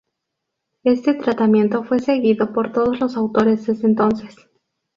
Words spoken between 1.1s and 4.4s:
tratamiento fue seguido por todos los autores desde entonces.